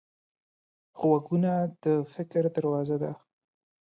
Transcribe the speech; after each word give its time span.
غوږونه 0.99 1.51
د 1.83 1.85
فکر 2.13 2.43
دروازه 2.55 2.95
ده 3.03 3.11